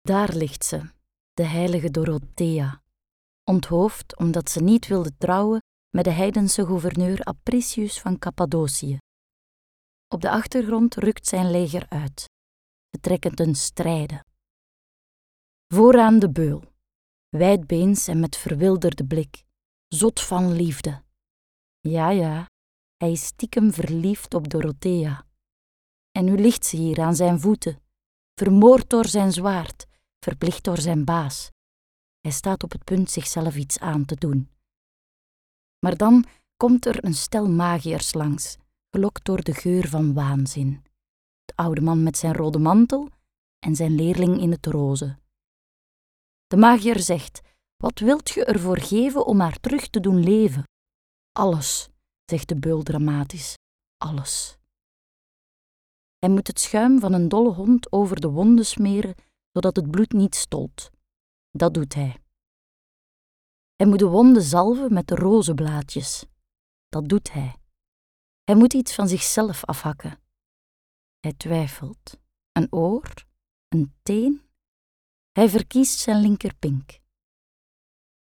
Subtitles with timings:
[0.00, 0.90] Daar ligt ze,
[1.32, 2.82] de heilige Dorothea,
[3.44, 8.98] onthoofd omdat ze niet wilde trouwen met de heidense gouverneur Apricius van Cappadocië.
[10.08, 12.20] Op de achtergrond rukt zijn leger uit.
[12.90, 14.24] Ze trekken ten strijde.
[15.74, 16.62] Vooraan de beul,
[17.28, 19.44] wijdbeens en met verwilderde blik,
[19.88, 21.02] zot van liefde.
[21.80, 22.48] Ja, ja,
[22.96, 25.26] hij is stiekem verliefd op Dorothea.
[26.12, 27.82] En nu ligt ze hier aan zijn voeten,
[28.34, 29.86] vermoord door zijn zwaard,
[30.24, 31.50] verplicht door zijn baas.
[32.20, 34.50] Hij staat op het punt zichzelf iets aan te doen.
[35.78, 36.24] Maar dan
[36.56, 38.56] komt er een stel magiërs langs,
[38.90, 40.82] gelokt door de geur van waanzin.
[41.44, 43.08] De oude man met zijn rode mantel
[43.58, 45.18] en zijn leerling in het roze.
[46.46, 47.40] De magier zegt:
[47.76, 50.64] Wat wilt je ervoor geven om haar terug te doen leven?
[51.32, 51.88] Alles,
[52.24, 53.54] zegt de beul dramatisch.
[53.96, 54.58] Alles.
[56.18, 59.14] Hij moet het schuim van een dolle hond over de wonden smeren,
[59.52, 60.90] zodat het bloed niet stolt.
[61.50, 62.22] Dat doet hij.
[63.76, 66.24] Hij moet de wonden zalven met de rozenblaadjes.
[66.88, 67.56] Dat doet hij.
[68.44, 70.20] Hij moet iets van zichzelf afhakken.
[71.20, 72.18] Hij twijfelt.
[72.52, 73.12] Een oor?
[73.68, 74.42] Een teen?
[75.32, 77.00] Hij verkiest zijn linkerpink.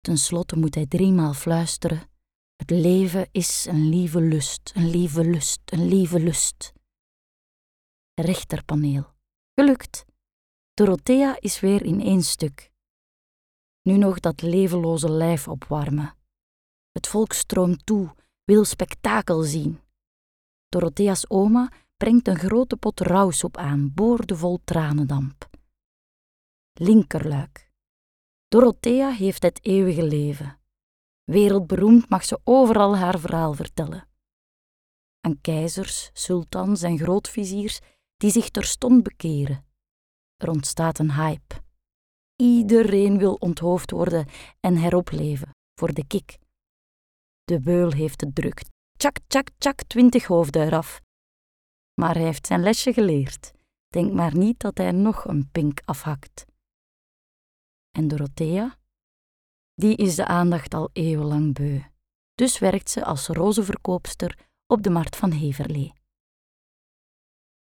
[0.00, 2.10] Ten slotte moet hij driemaal fluisteren:
[2.56, 6.72] Het leven is een lieve lust, een lieve lust, een lieve lust.
[8.14, 9.14] Rechterpaneel.
[9.54, 10.04] Gelukt.
[10.74, 12.72] Dorothea is weer in één stuk.
[13.82, 16.16] Nu nog dat levenloze lijf opwarmen.
[16.92, 19.80] Het volk stroomt toe, wil spektakel zien.
[20.68, 25.50] Dorothea's oma brengt een grote pot rouwsoep aan, boordevol tranendamp.
[26.72, 27.70] Linkerluik.
[28.48, 30.58] Dorothea heeft het eeuwige leven.
[31.24, 34.08] Wereldberoemd mag ze overal haar verhaal vertellen.
[35.20, 37.80] Aan keizers, sultans en grootviziers
[38.16, 39.64] die zich terstond bekeren.
[40.36, 41.62] Er ontstaat een hype.
[42.36, 44.26] Iedereen wil onthoofd worden
[44.60, 46.38] en heropleven, voor de kik.
[47.44, 48.62] De beul heeft het druk.
[48.98, 51.00] Tjak, tjak, tjak, twintig hoofden eraf.
[52.00, 53.52] Maar hij heeft zijn lesje geleerd.
[53.88, 56.44] Denk maar niet dat hij nog een pink afhakt.
[57.90, 58.76] En Dorothea?
[59.74, 61.80] Die is de aandacht al eeuwenlang beu.
[62.34, 65.92] Dus werkt ze als rozenverkoopster op de markt van Heverlee.